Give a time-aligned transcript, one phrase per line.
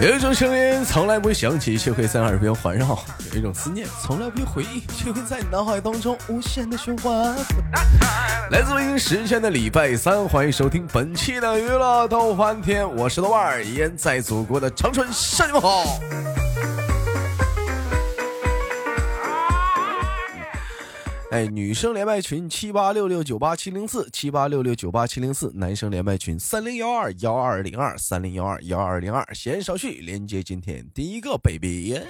[0.00, 2.98] 有一种声音从来不会响起，却会在耳边环绕；
[3.32, 7.36] 有一种思念从来不会回忆，却会在你脑海当中无限的循环。
[8.50, 16.00] 来自北京时间的礼拜三，欢迎收听本期的娱乐逗翻天，我是豆瓣儿，依然在祖国的长春，向你们好。
[21.30, 29.24] 哎，女生连麦群七八六六九八七零四七八六六九八七零四，男生连麦群三零幺二幺二零二三零幺二幺二零二。
[29.32, 32.00] 闲少叙，连接今天第一个 baby。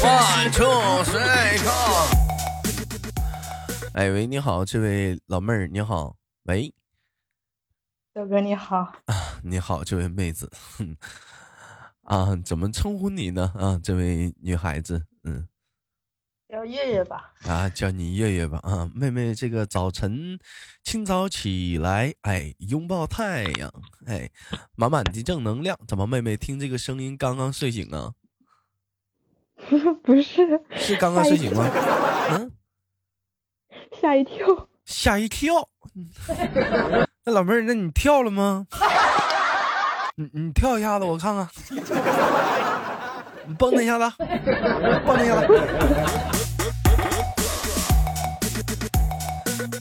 [0.00, 1.70] One two three go。
[3.92, 6.72] 哎喂，你好，这位老妹儿，你好，喂。
[8.14, 8.76] 小哥你好
[9.06, 10.50] 啊，你好，这位妹子，
[12.02, 13.50] 啊，怎么称呼你呢？
[13.56, 15.48] 啊，这位女孩子，嗯，
[16.46, 17.32] 叫月月吧。
[17.48, 18.58] 啊，叫你月月吧。
[18.64, 20.38] 啊，妹妹，这个早晨
[20.84, 23.72] 清早起来，哎，拥抱太阳，
[24.04, 24.30] 哎，
[24.76, 25.78] 满满的正能量。
[25.88, 28.12] 怎么，妹妹听这个声音刚刚睡醒啊？
[30.04, 31.64] 不是，是刚刚睡醒吗？
[32.32, 32.52] 嗯，
[33.98, 35.68] 吓一跳，吓一跳。
[37.24, 38.66] 那老妹儿，那你跳了吗？
[40.16, 41.48] 你你跳一下子，我看看。
[43.46, 44.04] 你蹦跶一下子，
[45.06, 45.46] 蹦跶一下子。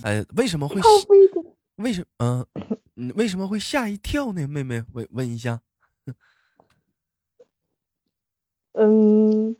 [0.03, 0.81] 哎，为什么会？
[1.75, 2.45] 为什么？
[2.95, 4.47] 嗯，为什么会吓一跳呢？
[4.47, 5.61] 妹妹，问问一下。
[8.73, 9.55] 嗯。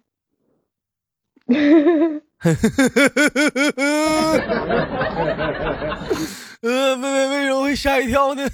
[6.62, 8.44] 呃，为为为什么会吓一跳呢？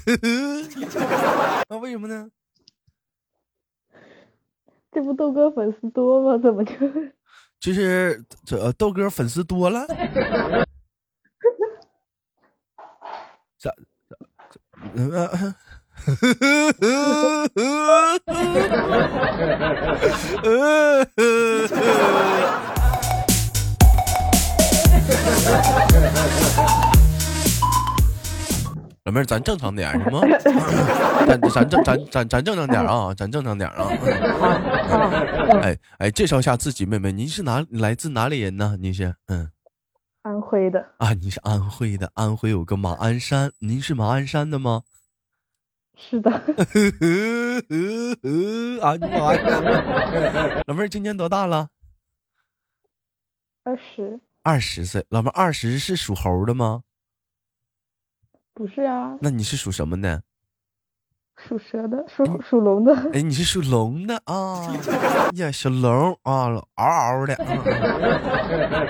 [1.68, 2.28] 啊，为什么呢？
[4.92, 6.36] 这不豆哥粉丝多吗？
[6.42, 6.72] 怎么就？
[7.60, 9.86] 就是这豆哥粉丝多了？
[13.58, 13.72] 咋？
[14.94, 15.10] 嗯
[29.04, 30.20] 老妹儿，咱正常点行吗？
[31.26, 33.88] 咱咱正咱咱咱正常点啊，咱正常点啊。
[35.62, 38.76] 哎哎，介绍一下自己，妹妹，您是哪来自哪里人呢？
[38.78, 39.50] 您是嗯，
[40.22, 44.82] 安徽的啊，你是安徽的，安徽有个马鞍山，您是马鞍山的吗？
[45.96, 46.30] 是的。
[48.82, 50.62] 啊，你妈呀！
[50.66, 51.68] 老妹儿今年多大了？
[53.64, 54.20] 二十。
[54.48, 56.80] 二十岁，老妹儿二十是属猴的吗？
[58.54, 60.22] 不是啊，那你是属什么的？
[61.36, 63.10] 属蛇的，属属龙的。
[63.12, 64.74] 哎，你是属龙的啊？
[65.34, 67.36] 呀，小龙啊，嗷嗷的。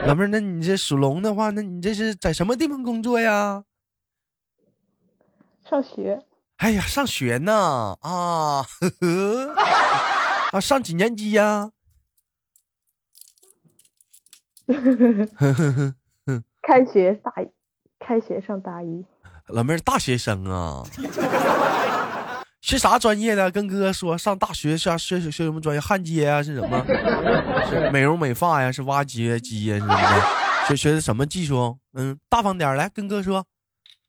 [0.07, 3.65] 老妹儿，那你这属龙的话，那你这是在什么地方工作呀？
[5.69, 6.23] 上学。
[6.59, 8.63] 哎呀，上学呢啊？
[8.63, 9.55] 呵呵
[10.55, 11.73] 啊，上几年级呀？
[14.69, 15.95] 呵呵
[16.27, 17.51] 呵开学大一，
[17.99, 19.05] 开学上大一。
[19.49, 20.85] 老妹儿，大学生啊，
[22.61, 23.51] 学啥专业的？
[23.51, 25.81] 跟哥说上大学学学学什么专业？
[25.81, 26.43] 焊接啊？
[26.43, 26.85] 是什么？
[27.71, 28.71] 是美容美发呀？
[28.71, 29.75] 是挖掘机呀？
[29.77, 29.97] 是什么？
[30.69, 31.79] 学学的什么技术？
[31.95, 33.47] 嗯，大方点来跟哥说。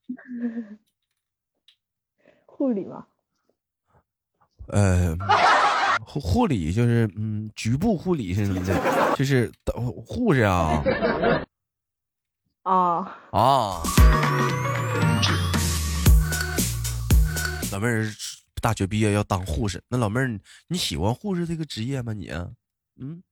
[2.46, 3.06] 护理吗？
[4.68, 5.16] 呃，
[6.06, 9.16] 护护理就是嗯，局部护理是什么的？
[9.16, 10.84] 就是护士啊。
[12.64, 13.82] 啊啊。
[17.72, 18.06] 老妹儿
[18.62, 22.14] 大学毕业要当护士，那老妹儿你喜欢护士这个职业吗？
[22.14, 22.30] 你
[23.00, 23.24] 嗯，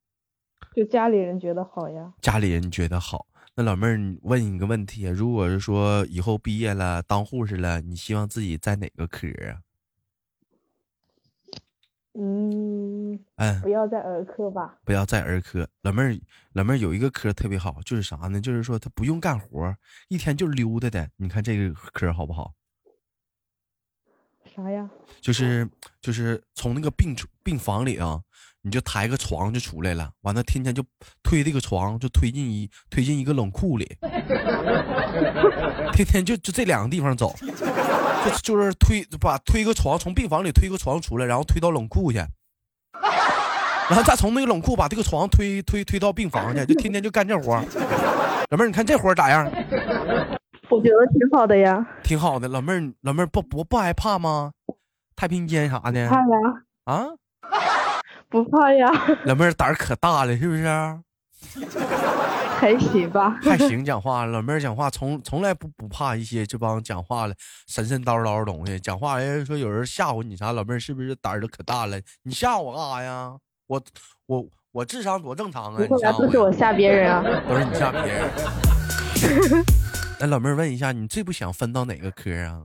[0.75, 2.13] 就家里人觉得好呀。
[2.21, 9.59] 家里人觉得好，那老妹儿问你个问题啊，如果是说以后毕业了当护士了，你希望自己在哪个科啊？
[12.19, 14.75] 嗯，哎，不要在儿科吧。
[14.83, 15.67] 不要在儿科。
[15.83, 16.19] 老妹儿，
[16.53, 18.41] 老妹儿有一个科特别好，就是啥呢？
[18.41, 19.75] 就是说他不用干活，
[20.07, 21.07] 一天就是溜达的。
[21.17, 22.53] 你看这个科好不好？
[24.55, 24.89] 啥呀？
[25.21, 25.69] 就是
[26.01, 28.19] 就是从那个病病房里啊，
[28.61, 30.83] 你就抬个床就出来了，完了天天就
[31.21, 33.85] 推这个床，就推进一推进一个冷库里，
[35.93, 37.35] 天天就就这两个地方走，
[38.25, 42.17] 就就是推把推个床从病房里推个床出来，然后推到冷库去，
[43.89, 47.55] 然后再从那个冷库把这个床推推推到病房去，就天天就干这活。
[48.49, 49.45] 老妹儿，你看这活咋样？
[50.69, 54.51] 我觉得挺好的呀，挺好的，老妹儿，老妹儿不不不害怕吗？
[55.15, 56.09] 太平间啥的？
[56.09, 56.23] 怕呀！
[56.85, 57.07] 啊，
[58.29, 58.91] 不怕呀。
[59.23, 60.63] 老妹儿胆儿可大了，是不是？
[62.57, 63.85] 还行吧， 还行。
[63.85, 67.35] 讲话，老妹儿讲话从从来不不怕一些这帮讲话的
[67.67, 68.79] 神神叨叨的东西。
[68.79, 71.99] 讲话人说有人吓唬你啥，老妹儿是不是胆儿都可大了？
[72.23, 73.37] 你吓我干啥呀？
[73.67, 73.81] 我
[74.25, 75.85] 我我智商多正常啊！
[75.87, 78.29] 不会啊，都是我吓别人啊，都是你吓别人。
[80.19, 82.63] 那 老妹儿问一下，你最不想分到哪个科啊？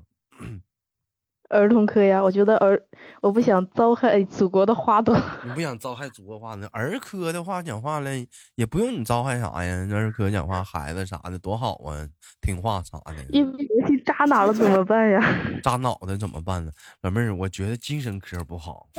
[1.53, 2.81] 儿童科呀，我觉得儿，
[3.21, 5.15] 我不想糟害祖国的花朵。
[5.45, 6.67] 你不想糟害祖国花呢？
[6.73, 8.11] 儿科的话讲话了，
[8.55, 9.87] 也不用你糟害啥呀。
[9.93, 12.09] 儿科讲话，孩子啥的多好啊，
[12.41, 13.23] 听话啥的。
[13.29, 15.23] 因为游戏扎哪了怎么办呀？
[15.63, 16.73] 扎脑袋怎么办呢？
[17.03, 18.89] 老妹儿，我觉得精神科不好。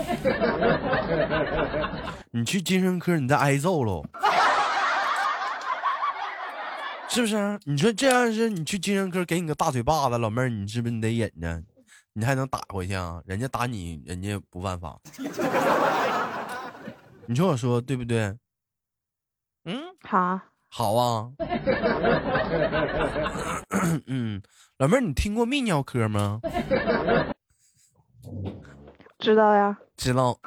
[2.31, 4.03] 你去精神科，你再挨揍喽。
[7.09, 7.59] 是不是？
[7.65, 11.63] 你说这样是你去精神科给你个大嘴巴子，老妹儿，你是不是你得忍着？
[12.13, 13.21] 你还能打回去啊？
[13.25, 14.99] 人家打你，人家不犯法。
[17.25, 18.37] 你说我说对不对？
[19.65, 20.39] 嗯，好，
[20.69, 21.31] 好啊。
[24.07, 24.41] 嗯，
[24.77, 26.39] 老妹儿，你听过泌尿科吗？
[29.19, 30.37] 知道呀，知道。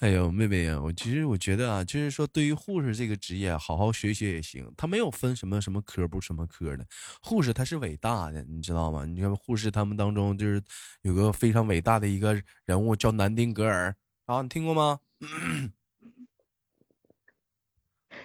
[0.00, 4.70] 哎呦，妹妹呀，我其实我觉得啊，就是说，对于护士这个职业，好好学学也行。
[4.76, 6.86] 他没有分什么什么科不什么科的，
[7.22, 9.06] 护士他是伟大的，你知道吗？
[9.06, 10.62] 你看护士他们当中就是
[11.00, 13.96] 有个非常伟大的一个人物叫南丁格尔
[14.26, 15.00] 啊，你听过吗？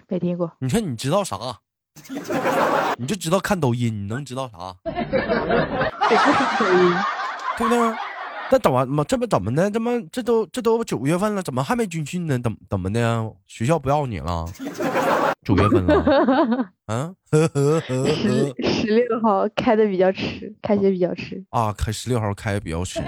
[0.10, 0.52] 没听过。
[0.60, 1.38] 你看你知道啥？
[3.00, 4.76] 你就知道看抖音，你能知道啥？
[7.58, 8.11] 对不对？
[8.52, 9.72] 那怎么这不怎么的？
[9.72, 12.38] 这么这都这都九月份了，怎么还没军训呢？
[12.38, 13.34] 怎怎么的？
[13.48, 14.46] 学校不要你了？
[15.44, 16.74] 九月份了？
[16.86, 17.16] 啊？
[17.32, 21.72] 十十六号开的比较迟，开学比较迟啊！
[21.72, 23.00] 开十六号开的比较迟。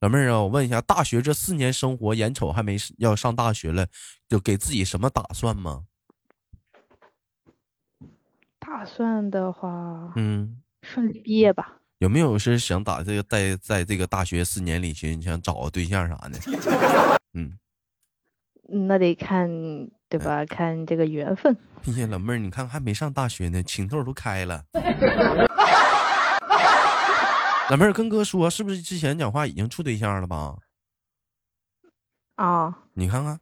[0.00, 3.84] 老妹儿啊，我问一下，大学这四年生活，眼瞅还没要上大学了，
[4.28, 5.82] 就给自己什么打算吗？
[8.60, 11.78] 打算的话，嗯，顺利毕业吧。
[11.98, 16.38] 有没有是想打这个在在这个大学四年里去，你想找个对象啥的？
[17.34, 17.58] 嗯，
[18.86, 19.48] 那得看
[20.08, 20.44] 对吧？
[20.46, 21.56] 看这个缘分。
[21.86, 24.62] 哎呀，老妹儿，你看还没上大学呢，情窦都开了。
[27.70, 30.54] 老妹儿跟哥说，是不是之前讲话已经处对象了吧？
[32.36, 33.38] 啊，你看看，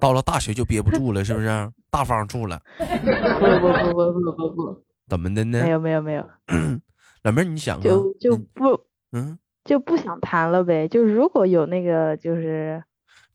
[0.00, 1.70] 到了大学就憋不住了，是不是？
[1.90, 2.58] 大方处了。
[2.78, 5.62] 不不不不不不不，怎么的呢？
[5.62, 6.26] 没有没有没有。
[7.22, 8.80] 老妹儿，你想就就不
[9.12, 10.88] 嗯就不想谈了呗？
[10.88, 12.82] 就如果有那个就是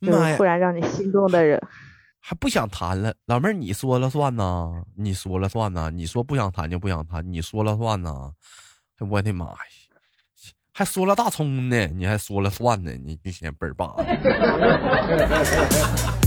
[0.02, 1.62] 就是忽然让你心动的人，
[2.20, 3.14] 还不想谈了？
[3.26, 4.84] 老妹儿，你说了算呐？
[4.96, 5.90] 你说了算呐？
[5.90, 8.32] 你说不想谈就不想谈，你说了算呐？
[9.10, 9.56] 我的妈呀，
[10.74, 11.88] 还说了大葱呢？
[11.96, 12.92] 你还说了算呢？
[12.92, 13.96] 你一天倍儿棒。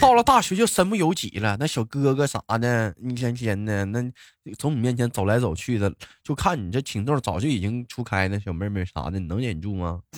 [0.00, 4.00] 到了大学就身不由己了，那小哥哥啥的，一天天的那
[4.58, 5.92] 从你面前走来走去的，
[6.22, 10.00] 就看你这情窦早就已经初开那小妹妹啥的，你能忍住吗？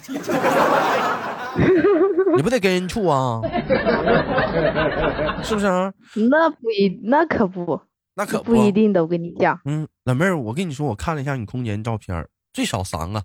[2.37, 3.41] 你不得跟人处啊？
[5.43, 5.67] 是不是？
[6.29, 7.81] 那不一，那可不，
[8.15, 9.03] 那可不一定的。
[9.03, 13.25] 我跟你讲，嗯，老妹儿，我跟你说，我看了一下你空间照片，最少三个。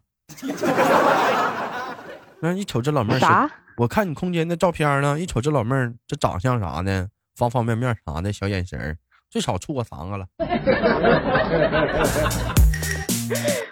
[2.45, 3.49] 那一瞅这老妹儿啥？
[3.75, 8.95] 我看你空间的照片呢，一瞅这老妹儿这长相啥的，方方面面啥的，小眼神
[9.31, 10.27] 最少处过三个了。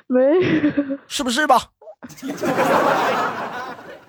[0.07, 0.19] 没，
[1.07, 1.69] 是不是吧？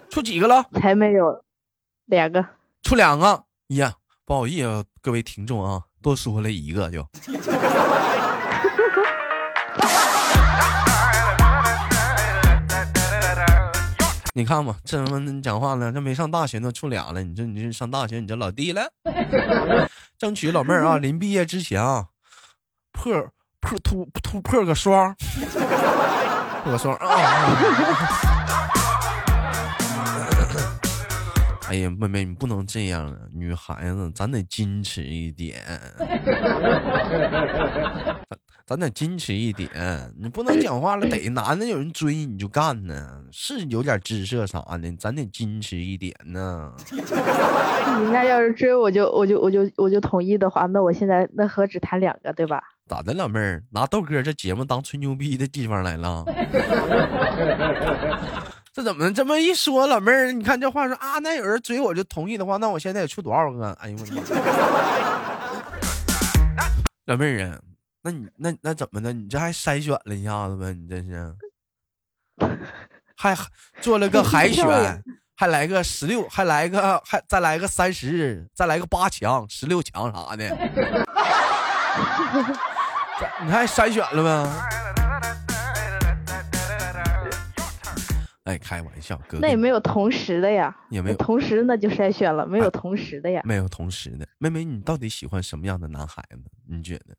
[0.09, 0.65] 处几个了？
[0.81, 1.45] 才没有，
[2.07, 2.43] 两个。
[2.83, 3.45] 处两个。
[3.69, 3.93] 呀，
[4.25, 7.07] 不好意思，各位听众啊，多说了一个就。
[14.37, 17.23] 你看嘛，这他妈你讲话呢，这没上大学都处俩了。
[17.23, 18.83] 你说你这上大学，你这老弟了，
[20.19, 22.07] 争取老妹儿啊，临毕业之前啊，
[22.91, 23.15] 破
[23.61, 25.15] 破突突破个双，
[26.65, 27.07] 破个双啊！
[31.69, 35.63] 哎呀，妹妹，你不能这样啊，女孩子咱得矜持一点。
[38.67, 39.69] 咱得矜持一点，
[40.19, 46.73] 你不能讲话了， 得男的有人追你就干呢，是有点姿色啥的，咱得矜持一点呢。
[46.91, 52.63] 你那要是追我就我就我就我就同意的话，那我现在那何止谈两个对吧？
[52.89, 56.25] 咋的，老妹儿拿豆哥这节目当吹牛逼的地方来了？
[58.73, 63.73] 这怎么这么一说，老妹儿，你看这话说啊，那有人追我就同意的话，那我现在得处多少个？
[63.75, 64.23] 哎呦我的妈！
[67.05, 67.61] 老妹儿啊。
[68.07, 69.15] 那你那那怎么的？
[69.15, 70.75] 你这还筛选了一下子呗？
[70.75, 71.35] 你这是，
[73.17, 73.35] 还
[73.81, 75.03] 做了个海 选，
[75.35, 80.45] 还来个十六，还来个还再来个三十，再来个八强、十六强啥的，
[83.43, 84.51] 你还筛选了呗？
[88.45, 89.39] 哎，开玩笑，哥。
[89.41, 93.41] 那也没有同时的呀，也没有同时那就筛选了，没有同时的呀。
[93.47, 96.43] 没有同时的，妹妹，你到底喜欢什么样的男孩子？
[96.69, 97.17] 你觉得？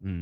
[0.00, 0.20] 嗯，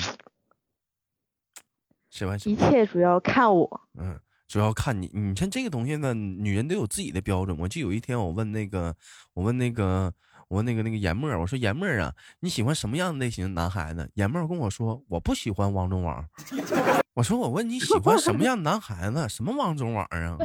[2.10, 3.80] 喜欢什一切主要看我。
[3.98, 5.10] 嗯，主要看你。
[5.12, 7.56] 你像这个东西呢，女人都有自己的标准。
[7.58, 8.94] 我记得有一天，我问那个，
[9.34, 10.12] 我问那个。
[10.48, 14.08] 我问那个那个严墨，我说严墨啊，你喜欢什么样类型的男孩子？
[14.14, 16.22] 严墨跟我说，我不喜欢王中王。
[17.14, 19.26] 我说我问你喜欢什么样的男孩子？
[19.26, 20.36] 什么王中王啊？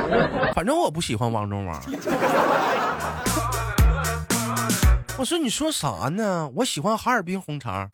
[0.56, 1.78] 反正我不喜欢王中王。
[5.18, 6.50] 我说你说啥呢？
[6.56, 7.90] 我喜欢哈尔滨红肠。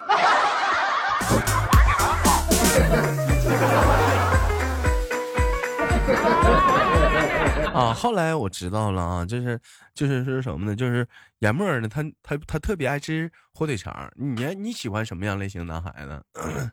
[7.74, 9.60] 啊，后来我知道了啊，就是
[9.94, 10.74] 就是是什么呢？
[10.74, 11.06] 就是
[11.38, 14.10] 严默呢，他他他特别爱吃火腿肠。
[14.16, 16.24] 你你喜欢什么样类型男孩子？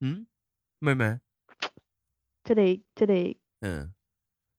[0.00, 0.28] 嗯，
[0.78, 1.18] 妹妹，
[2.44, 3.92] 这得这得嗯，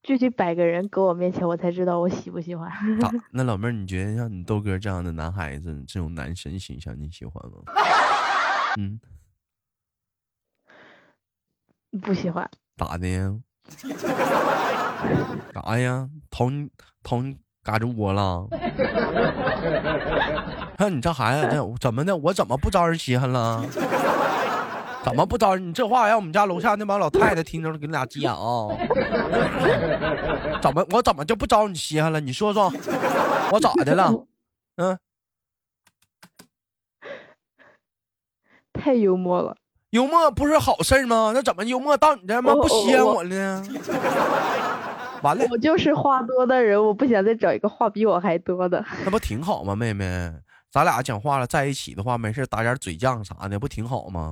[0.10, 2.68] 具体摆个人搁我面前，我才知道我喜不喜欢。
[3.30, 7.60] 那老妹儿，你觉得像你豆哥这样的男孩子，这种男神形象，你喜欢吗？
[8.80, 9.00] 嗯，
[12.01, 12.50] 不喜欢。
[12.75, 13.38] 咋的呀？
[15.54, 16.10] 啥呀？
[16.32, 16.72] 掏你
[17.04, 18.48] 掏你嘎吱窝了？
[20.75, 22.18] 看你这孩子，这怎么的？
[22.18, 23.63] 我怎么不招人稀罕了？
[25.03, 25.70] 怎么不招人？
[25.70, 28.68] 你这话让我们家楼下那帮老太太听着给你俩急眼啊！
[30.62, 32.20] 怎么我怎么就不招你稀罕了？
[32.20, 32.72] 你说说，
[33.51, 34.13] 我咋的了？
[34.75, 34.98] 嗯，
[38.74, 39.56] 太幽默了。
[39.91, 41.32] 幽默不是好事吗？
[41.34, 42.53] 那怎么幽默到你这吗？
[42.53, 43.63] 不稀罕我呢？
[45.24, 48.86] 完了，我就是话多的人，我不想再找一个话比我还多的。
[49.03, 50.32] 那不挺好吗，妹妹？
[50.71, 54.31] 咱俩讲话了，在一起的话，没事打点嘴犟啥的，不挺好吗？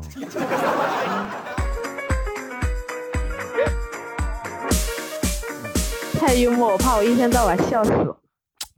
[6.20, 7.92] 太幽默，我怕我一天到晚笑死。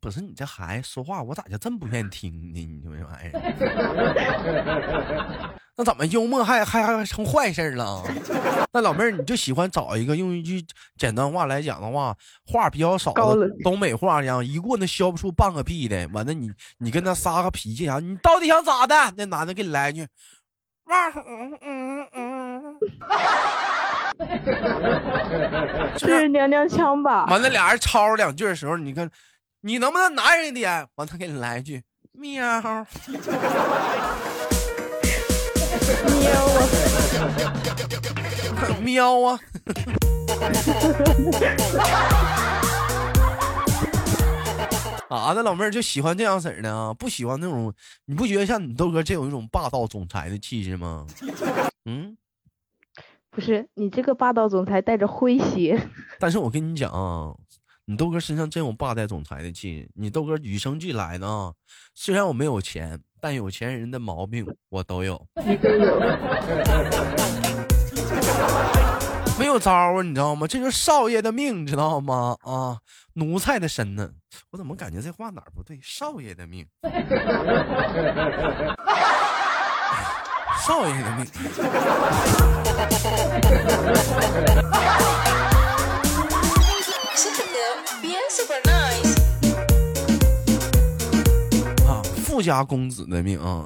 [0.01, 2.65] 不是你这孩子说话，我咋就这么不愿意 听呢？
[2.65, 3.33] 你这玩意儿。
[5.77, 8.03] 那怎么幽默还还还成坏事了？
[8.73, 10.61] 那老妹儿你就喜欢找一个用一句
[10.97, 12.13] 简单话来讲的话，
[12.45, 16.05] 话比较少的东北话一样，一过那消不出半个屁的。
[16.09, 17.99] 完了你你跟他撒个脾气啥？
[17.99, 18.95] 你到底想咋的？
[19.15, 20.05] 那男的给你来一句，
[20.89, 21.13] 嗯
[21.61, 22.77] 嗯嗯，
[25.97, 27.25] 是娘娘腔吧？
[27.27, 29.09] 完了俩人吵两句的时候，你看
[29.61, 30.87] 你能不能男人一点？
[30.95, 32.41] 完他给你来一句喵。
[36.15, 36.69] 喵啊！
[38.81, 39.39] 喵啊！
[45.09, 47.73] 啊，那老妹儿就喜欢这样式儿的啊，不喜欢那种。
[48.05, 51.05] 你不觉得像你豆哥这有一种霸道总裁的气质吗？
[51.85, 52.15] 嗯，
[53.29, 55.89] 不是，你这个霸道总裁带着诙谐。
[56.19, 57.35] 但是我跟你讲啊，
[57.89, 59.89] 你豆哥身上真有霸道总裁的气。
[59.95, 61.51] 你豆哥与生俱来的啊，
[61.95, 63.01] 虽然我没有钱。
[63.19, 65.27] 但有钱人的毛病我都有，
[69.37, 70.47] 没有招啊，你知道吗？
[70.47, 72.37] 这就是少爷的命，你知道吗？
[72.43, 72.77] 啊，
[73.15, 74.09] 奴才的身呢？
[74.51, 75.77] 我怎么感觉这话哪儿不对？
[75.83, 76.65] 少爷的命，
[80.65, 81.25] 少爷的命。
[92.23, 93.65] 富家公子的命啊！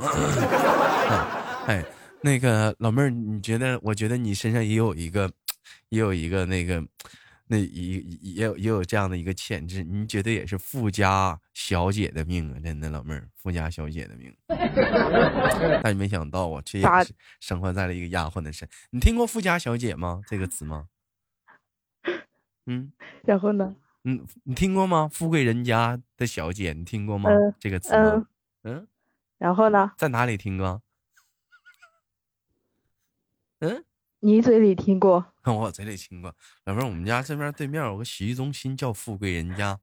[1.68, 1.86] 哎，
[2.22, 3.80] 那个老妹儿，你觉得？
[3.84, 5.32] 我觉得你身上也有一个，
[5.90, 6.84] 也有一个那个，
[7.48, 9.84] 那也也有也有这样的一个潜质。
[9.84, 12.60] 你觉得也是富家小姐的命啊？
[12.63, 14.36] 真的，老妹儿，富家小姐的命。
[15.84, 18.68] 但没想到啊，却也是生活在了一个丫鬟的身。
[18.90, 20.22] 你听过富家小姐吗？
[20.28, 20.88] 这个词吗？
[22.66, 22.92] 嗯，
[23.24, 23.75] 然后呢？
[24.05, 25.07] 嗯，你听过吗？
[25.10, 27.29] 富贵人家的小姐，你听过吗？
[27.57, 28.25] 这个词吗？
[28.63, 28.86] 嗯，
[29.38, 29.91] 然后呢？
[29.98, 30.81] 在哪里听过？
[33.60, 33.86] 嗯，
[34.19, 35.25] 你嘴里听过？
[35.48, 36.36] 我嘴里听过。
[36.65, 39.79] 老妹儿，我们家这边对面有个洗浴中心，叫富贵人家。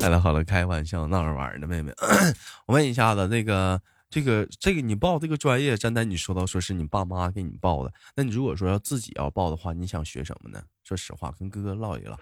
[0.00, 1.92] 好了，好了，开玩笑，闹着玩的，妹妹。
[2.66, 3.80] 我问一下子，那个
[4.12, 10.62] 这个这个你报这个专业，刚才你说到说是你爸妈给你报的，那你如果说要自己要报的话，你想学什么呢？
[10.84, 12.18] 说实话，跟哥哥唠一唠。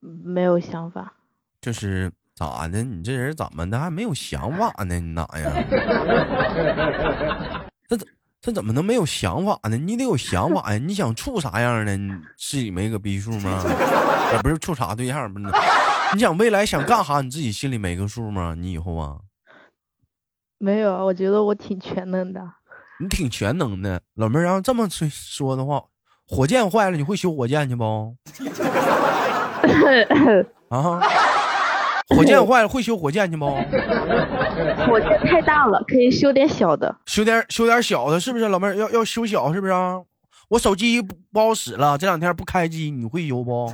[0.00, 1.14] 没有想法。
[1.60, 2.82] 就是咋的？
[2.82, 4.98] 你这人怎么的还没有想法呢？
[4.98, 5.52] 你哪呀？
[7.86, 8.08] 这怎
[8.40, 9.76] 这怎么能没有想法呢？
[9.76, 10.78] 你得有想法呀！
[10.78, 11.96] 你想处啥样的？
[11.96, 13.62] 你心里没个逼数吗？
[14.34, 15.46] 也不是处啥对象不是？
[16.14, 17.20] 你想未来想干啥？
[17.20, 18.54] 你自己心里没个数吗？
[18.58, 19.16] 你以后啊？
[20.58, 22.40] 没有啊，我觉得我挺全能的。
[23.00, 24.46] 你挺全能的，老妹儿。
[24.46, 25.82] 要这么说说的话，
[26.26, 28.14] 火箭坏了你会修火箭去不？
[30.68, 31.00] 啊！
[32.08, 33.46] 火箭 坏了会修火箭去不？
[34.86, 36.94] 火箭太大了，可以修点小的。
[37.06, 39.72] 修点修点小的，是不是老妹儿要要修小是不是？
[40.48, 43.72] 我手机不不好使了，这两天不开机，你会修不？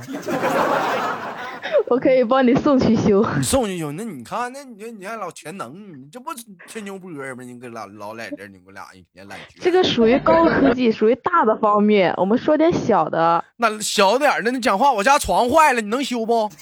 [1.89, 3.25] 我可以帮你送去修。
[3.37, 3.91] 你送去修？
[3.93, 6.31] 那你看，那你你还老全能，你这不
[6.67, 7.43] 吹牛波吗？
[7.43, 9.59] 你搁老老在这，你们俩一天懒学。
[9.61, 12.13] 这个属于高科技，属于大的方面。
[12.17, 13.43] 我们说点小的。
[13.55, 16.49] 那小点的，你讲话，我家床坏了，你能修不？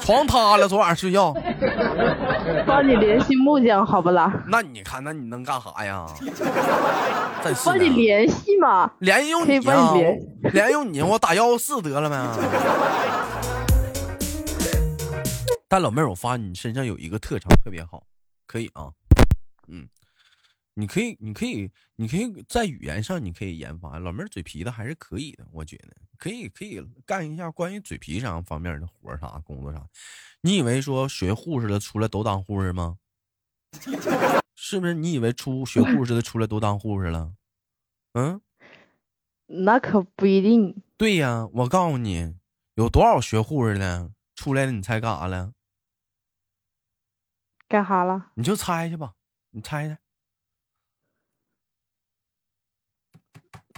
[0.00, 1.34] 床塌了，昨晚上睡觉。
[2.64, 4.32] 帮你联系木匠，好不啦？
[4.48, 6.06] 那你看，那你能干啥呀？
[7.64, 8.90] 帮你联系嘛？
[9.00, 9.92] 联系用你啊？
[10.52, 12.16] 联系用你，我打幺幺四得了没？
[15.76, 18.06] 但老妹儿，我发现你身上有一个特长特别好，
[18.46, 18.90] 可以啊，
[19.68, 19.86] 嗯，
[20.72, 23.98] 你可以，你可以，你可以在语言上你可以研发。
[23.98, 29.86] 老妹儿嘴皮子还是可以的，我觉得可以，可以干一下关于嘴皮上方面的活啥工作啥。
[30.40, 32.96] 你以为说学护士的出来都当护士吗？
[34.56, 34.94] 是不是？
[34.94, 37.34] 你以为出学护士的出来都当护士了？
[38.14, 38.40] 嗯，
[39.44, 40.82] 那可不一定。
[40.96, 42.34] 对呀，我告诉你，
[42.76, 45.52] 有多少学护士的出来了，你猜干啥了？
[47.68, 48.30] 干哈了？
[48.34, 49.12] 你就猜去吧，
[49.50, 49.98] 你猜猜。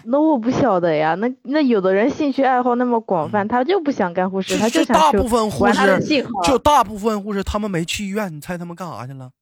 [0.04, 1.14] 那我不晓得呀。
[1.16, 9.32] 那那有的人兴趣爱好那么广泛，他就不想干护士，他就想大部分护士就大部分护士，他们没去医院，你猜他们干啥去了？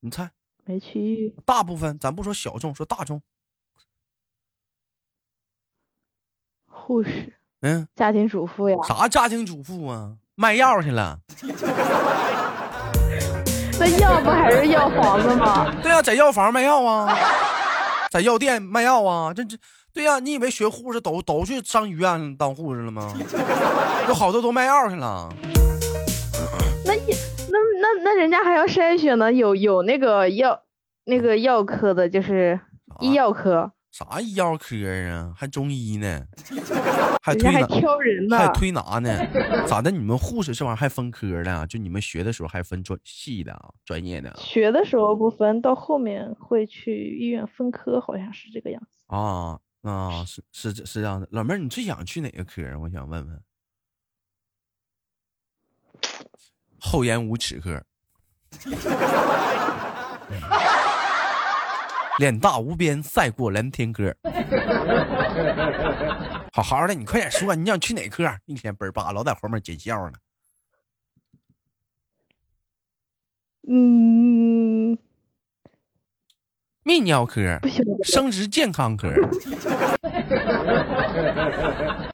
[0.00, 0.30] 你猜？
[0.64, 1.32] 没去医院。
[1.44, 3.22] 大部分，咱不说小众，说大众。
[6.66, 7.34] 护士。
[7.60, 7.86] 嗯。
[7.94, 8.76] 家庭主妇呀。
[8.88, 10.16] 啥家庭主妇啊？
[10.34, 11.20] 卖药去了。
[13.80, 15.74] 那药不还是药房子吗？
[15.82, 17.16] 对呀，在药房卖药啊，
[18.10, 19.56] 在药店卖药啊，这这，
[19.94, 23.10] 对呀，你以为学护士都都去上医院当护士了吗？
[24.06, 25.30] 有好多都卖药去了。
[26.84, 27.14] 那你
[27.48, 30.60] 那那那人家还要筛选呢，有有那个药
[31.06, 32.60] 那个药科的，就是
[32.98, 33.72] 医药科。
[33.90, 34.76] 啥医药科
[35.08, 35.34] 啊？
[35.36, 36.26] 还中医呢？
[37.22, 38.38] 还推还挑人呢？
[38.38, 39.18] 还推拿呢？
[39.66, 39.90] 咋的？
[39.90, 41.66] 你们护士这玩意儿还分科呢？
[41.66, 43.70] 就你们学的时候还分专系的啊？
[43.84, 44.34] 专业的？
[44.38, 49.04] 学的时候不分，到后面会去医院分科，好像是这个样子。
[49.08, 51.28] 啊啊，是是是这样的。
[51.32, 52.62] 老妹儿，你最想去哪个科？
[52.80, 53.42] 我想问问。
[56.78, 57.84] 厚颜无耻科。
[62.20, 64.14] 脸大无边，赛过蓝天哥。
[66.52, 68.30] 好好的，你快点说，你想去哪科？
[68.44, 70.18] 一天倍儿巴，老在后面捡笑呢。
[73.66, 74.98] 嗯，
[76.84, 77.58] 泌尿科，
[78.02, 79.10] 生殖健康科，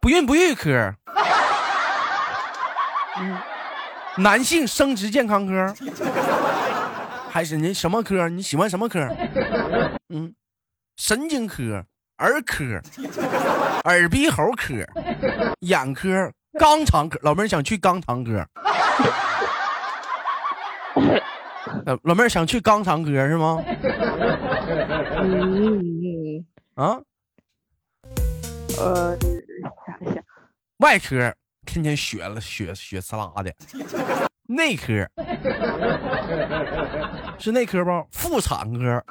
[0.00, 0.94] 不孕不育科，
[4.18, 5.74] 男性生殖健康科。
[7.36, 8.30] 还是你什么科？
[8.30, 8.98] 你喜欢什么科？
[10.08, 10.34] 嗯，
[10.96, 11.84] 神经科、
[12.16, 12.80] 儿科、
[13.84, 14.72] 耳鼻喉科、
[15.60, 17.18] 眼科、肛肠科。
[17.20, 18.42] 老妹儿想去肛肠科。
[22.04, 23.62] 老妹儿想去肛肠科是吗？
[25.20, 26.42] 嗯
[26.76, 26.98] 啊？
[28.78, 30.24] 呃，想一想。
[30.78, 31.34] 外科
[31.66, 33.54] 天天血了血血呲啦的。
[34.48, 35.06] 内科
[37.38, 37.90] 是内科不？
[38.12, 39.04] 妇产科。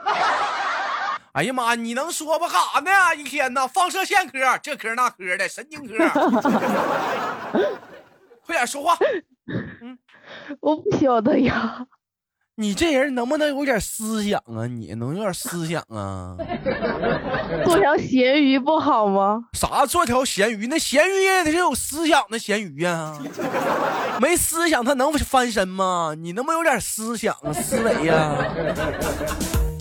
[1.33, 2.47] 哎呀妈，你能说不？
[2.47, 2.89] 干啥呢？
[3.17, 5.93] 一天呐，放射线科，这科那科的，神经科。
[8.45, 8.95] 快点说话。
[9.81, 9.97] 嗯，
[10.61, 11.85] 我不晓得呀。
[12.57, 14.65] 你这人能不能有点思想啊？
[14.65, 16.37] 你能有点思想啊？
[17.65, 19.43] 做条咸鱼不好吗？
[19.51, 20.65] 啥做条咸鱼？
[20.67, 23.13] 那咸鱼也得是有思想的咸鱼呀。
[24.21, 26.15] 没思想，他能翻身吗？
[26.17, 27.51] 你能不能有点思想啊？
[27.51, 28.33] 思维呀？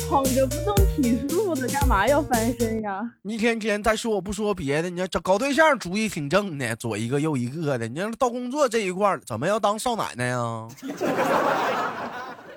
[0.08, 3.00] 捧着不动挺舒服的，干嘛要翻身呀？
[3.22, 7.86] 一天天再说我不说别的，你要找搞对象主意挺正的，左一个右一个的。
[7.86, 10.66] 你要到工作这一块怎么要当少奶奶呀？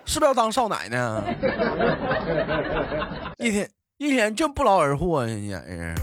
[0.07, 1.21] 是不是要当少奶呢？
[3.37, 5.25] 一天一天就不劳而获啊！
[5.27, 5.93] 你人。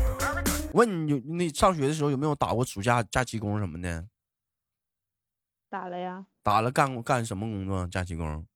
[0.75, 4.07] 问你，你上学的时候有没有打过暑假假期工什么的？
[5.71, 6.27] 打了呀。
[6.43, 7.87] 打了，干过干什么工作？
[7.89, 8.47] 假期工？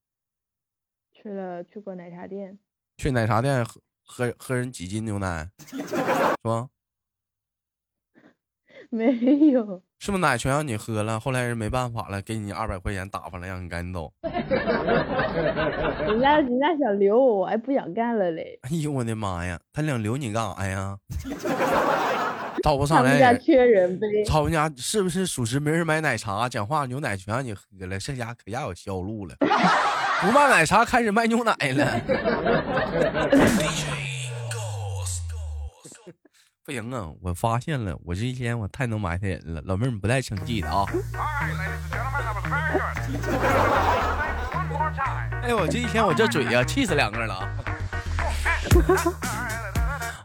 [1.13, 2.59] 去了，去过奶茶店。
[2.99, 5.77] 去奶茶店喝喝喝人几斤牛奶，是
[6.43, 6.69] 吧？
[8.97, 9.13] 没
[9.53, 9.83] 有。
[10.01, 11.19] 是不是奶全让你喝了？
[11.19, 14.13] 后来人没办法了，给你二百块钱打发了，让你赶紧走。
[14.23, 18.59] 人家人家想留我，我还不想干了嘞。
[18.63, 19.59] 哎呦我的妈呀！
[19.73, 20.97] 他想留你干啥呀？
[22.63, 23.11] 找不上来。
[23.13, 24.07] 他们家缺人呗。
[24.27, 26.49] 他们家是不是属实没人买奶茶？
[26.49, 29.35] 讲话牛奶全让你喝了，这家可家有销路了。
[30.21, 32.01] 不卖奶茶，开始卖牛奶了。
[36.69, 37.09] 不行啊！
[37.23, 39.63] 我发现了，我这一天我太能埋汰人了。
[39.65, 40.85] 老妹儿，你不带生气的啊？
[45.43, 47.49] 哎呦，我这一天我这嘴呀，气死两个了。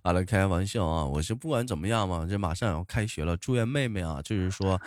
[0.05, 1.05] 好了，开玩笑啊！
[1.05, 4.77] 我是不管怎么样嘛，这马上要开学了，祝愿妹妹啊，就是说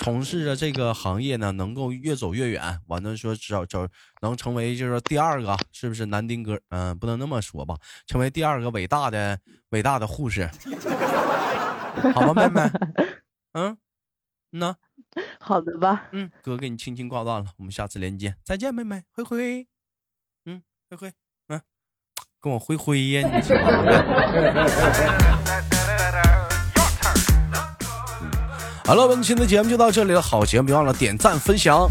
[0.00, 2.78] 从事着这个行业呢，能够越走越远。
[2.86, 3.88] 完了说找找
[4.20, 6.60] 能成为就是说第二个，是不是南丁格？
[6.68, 7.74] 嗯，不能那么说吧，
[8.06, 10.46] 成为第二个伟大的伟大的护士，
[12.12, 12.70] 好吧，妹妹？
[13.56, 13.78] 嗯，
[14.50, 14.76] 那
[15.40, 16.08] 好的吧。
[16.12, 19.66] 嗯，哥给你轻轻挂断了，我们下次连接，再见，妹妹，灰灰。
[20.44, 21.25] 嗯，灰灰。
[22.46, 23.28] 跟我挥挥呀！
[23.28, 23.42] 你
[28.86, 30.22] 好了，本期的节目就到这里了。
[30.22, 31.88] 好节目，别忘了点赞分享。